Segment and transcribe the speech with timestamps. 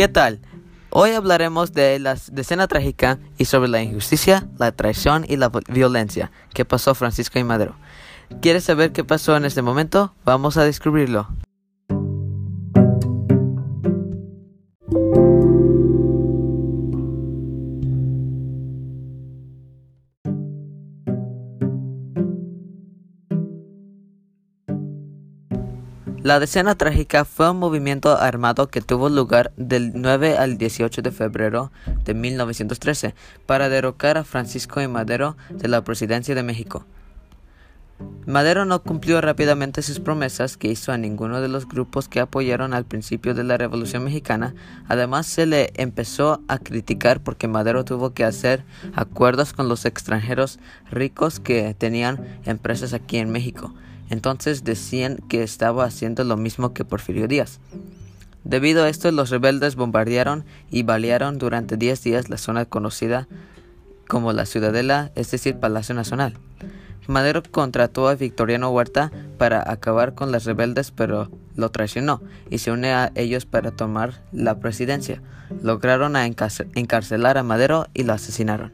[0.00, 0.40] ¿Qué tal?
[0.88, 6.32] Hoy hablaremos de la decena trágica y sobre la injusticia, la traición y la violencia
[6.54, 7.74] que pasó Francisco y Madero.
[8.40, 10.14] ¿Quieres saber qué pasó en este momento?
[10.24, 11.28] Vamos a descubrirlo.
[26.22, 31.12] La Decena Trágica fue un movimiento armado que tuvo lugar del 9 al 18 de
[31.12, 31.72] febrero
[32.04, 33.14] de 1913
[33.46, 36.84] para derrocar a Francisco y Madero de la presidencia de México.
[38.26, 42.74] Madero no cumplió rápidamente sus promesas que hizo a ninguno de los grupos que apoyaron
[42.74, 44.54] al principio de la Revolución Mexicana.
[44.88, 50.58] Además, se le empezó a criticar porque Madero tuvo que hacer acuerdos con los extranjeros
[50.90, 53.72] ricos que tenían empresas aquí en México.
[54.10, 57.60] Entonces decían que estaba haciendo lo mismo que Porfirio Díaz.
[58.44, 63.28] Debido a esto, los rebeldes bombardearon y balearon durante 10 días la zona conocida
[64.08, 66.34] como la Ciudadela, es decir, Palacio Nacional.
[67.06, 72.70] Madero contrató a Victoriano Huerta para acabar con los rebeldes, pero lo traicionó y se
[72.70, 75.22] une a ellos para tomar la presidencia.
[75.62, 78.72] Lograron encarcelar a Madero y lo asesinaron.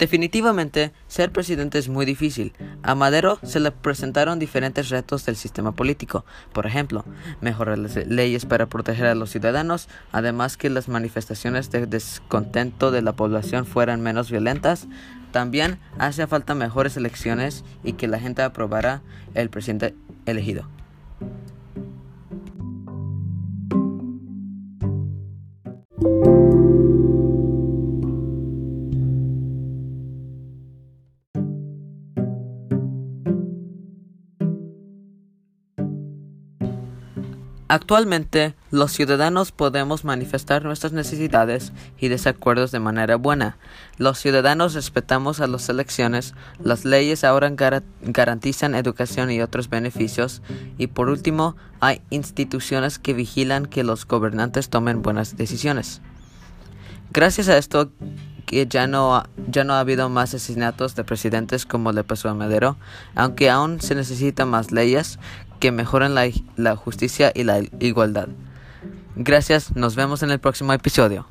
[0.00, 2.54] Definitivamente, ser presidente es muy difícil.
[2.82, 7.04] A Madero se le presentaron diferentes retos del sistema político, por ejemplo,
[7.42, 13.02] mejorar las leyes para proteger a los ciudadanos, además que las manifestaciones de descontento de
[13.02, 14.88] la población fueran menos violentas.
[15.32, 19.02] También hace falta mejores elecciones y que la gente aprobara
[19.34, 20.79] el presidente elegido.
[37.72, 43.58] Actualmente, los ciudadanos podemos manifestar nuestras necesidades y desacuerdos de manera buena.
[43.96, 47.52] Los ciudadanos respetamos a las elecciones, las leyes ahora
[48.02, 50.42] garantizan educación y otros beneficios,
[50.78, 56.00] y por último, hay instituciones que vigilan que los gobernantes tomen buenas decisiones.
[57.12, 57.92] Gracias a esto,
[58.50, 62.34] que ya no, ya no ha habido más asesinatos de presidentes como le pasó a
[62.34, 62.76] Madero,
[63.14, 65.20] aunque aún se necesitan más leyes
[65.60, 68.26] que mejoren la, la justicia y la igualdad.
[69.14, 71.28] Gracias, nos vemos en el próximo episodio.